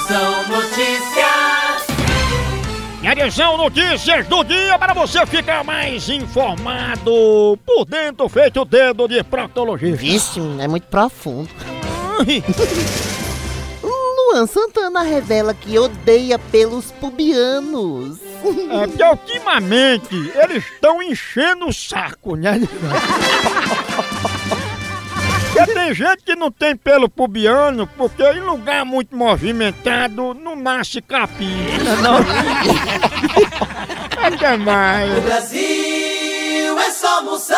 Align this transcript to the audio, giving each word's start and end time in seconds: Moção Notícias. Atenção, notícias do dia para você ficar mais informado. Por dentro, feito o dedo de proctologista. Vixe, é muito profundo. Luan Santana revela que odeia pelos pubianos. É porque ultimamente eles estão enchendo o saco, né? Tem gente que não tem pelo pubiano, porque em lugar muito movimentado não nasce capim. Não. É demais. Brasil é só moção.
Moção 0.00 0.48
Notícias. 0.48 1.86
Atenção, 3.06 3.56
notícias 3.58 4.26
do 4.28 4.42
dia 4.44 4.78
para 4.78 4.94
você 4.94 5.26
ficar 5.26 5.62
mais 5.62 6.08
informado. 6.08 7.58
Por 7.66 7.84
dentro, 7.84 8.26
feito 8.28 8.62
o 8.62 8.64
dedo 8.64 9.06
de 9.06 9.22
proctologista. 9.22 9.96
Vixe, 9.98 10.40
é 10.58 10.66
muito 10.66 10.86
profundo. 10.86 11.50
Luan 14.32 14.46
Santana 14.46 15.02
revela 15.02 15.52
que 15.52 15.78
odeia 15.78 16.38
pelos 16.38 16.92
pubianos. 16.92 18.20
É 18.70 18.86
porque 18.86 19.02
ultimamente 19.02 20.14
eles 20.34 20.64
estão 20.64 21.02
enchendo 21.02 21.66
o 21.66 21.72
saco, 21.72 22.36
né? 22.36 22.60
Tem 25.74 25.94
gente 25.94 26.22
que 26.24 26.34
não 26.34 26.50
tem 26.50 26.76
pelo 26.76 27.08
pubiano, 27.08 27.86
porque 27.96 28.22
em 28.22 28.40
lugar 28.40 28.84
muito 28.84 29.16
movimentado 29.16 30.34
não 30.34 30.56
nasce 30.56 31.00
capim. 31.00 31.56
Não. 32.02 32.20
É 34.22 34.30
demais. 34.30 35.24
Brasil 35.24 36.78
é 36.78 36.90
só 36.90 37.22
moção. 37.22 37.56